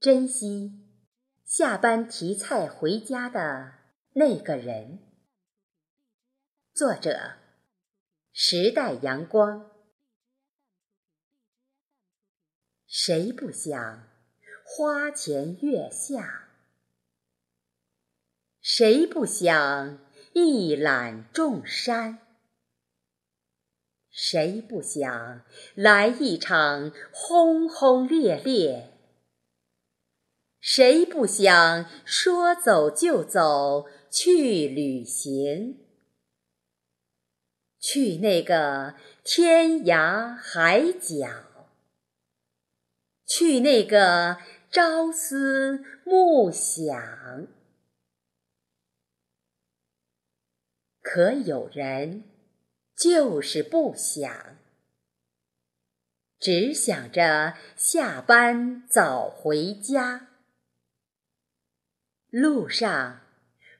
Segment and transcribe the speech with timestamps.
[0.00, 0.72] 珍惜
[1.44, 3.74] 下班提菜回家的
[4.14, 4.98] 那个人。
[6.72, 7.34] 作者：
[8.32, 9.70] 时代阳光。
[12.86, 14.08] 谁不想
[14.64, 16.48] 花前月下？
[18.62, 19.98] 谁不想
[20.32, 22.20] 一览众山？
[24.08, 25.44] 谁不想
[25.74, 28.89] 来一场轰轰烈烈？
[30.60, 35.78] 谁不想说走就走去旅行？
[37.78, 41.68] 去那个天涯海角，
[43.26, 44.38] 去那个
[44.70, 47.46] 朝思暮想。
[51.02, 52.24] 可有人。
[53.02, 54.58] 就是不想，
[56.38, 60.28] 只想着下班早回家。
[62.30, 63.22] 路上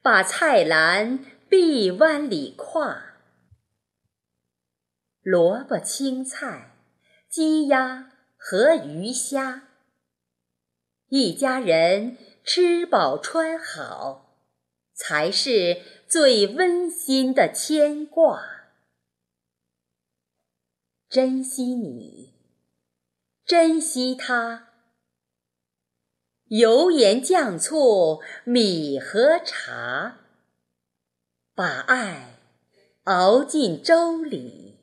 [0.00, 1.18] 把菜篮
[1.50, 3.02] 臂弯里挎，
[5.20, 6.74] 萝卜青菜、
[7.28, 9.68] 鸡鸭和鱼虾，
[11.08, 14.38] 一家人吃饱穿好，
[14.94, 18.42] 才是最温馨的牵挂。
[21.10, 22.32] 珍惜你，
[23.44, 24.67] 珍惜他。
[26.48, 30.20] 油盐酱醋米和茶，
[31.54, 32.40] 把爱
[33.04, 34.78] 熬进粥里，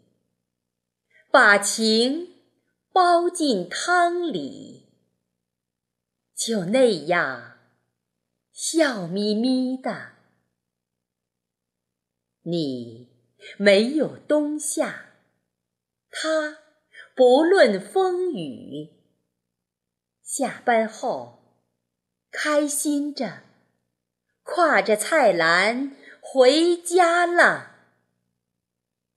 [1.31, 2.35] 把情
[2.91, 4.94] 煲进汤里，
[6.35, 7.57] 就那样
[8.52, 10.11] 笑眯眯的。
[12.44, 13.09] 你
[13.57, 15.13] 没有冬夏。
[16.11, 16.59] 他
[17.16, 18.94] 不论风雨，
[20.22, 21.44] 下班后
[22.38, 23.44] 开心着，
[24.44, 27.78] 挎着菜篮回家了。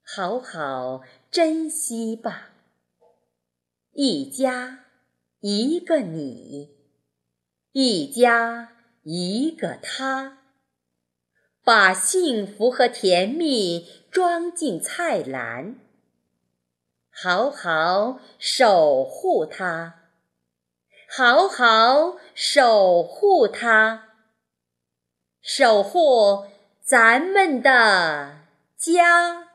[0.05, 2.51] 好好珍惜吧，
[3.91, 4.85] 一家
[5.41, 6.77] 一个你，
[7.73, 10.39] 一家一个他，
[11.65, 15.75] 把幸福和甜蜜装进菜篮。
[17.11, 19.98] 好好守护它，
[21.11, 24.03] 好好守护它，
[25.41, 26.47] 守护
[26.85, 28.41] 咱们的
[28.77, 29.48] 家。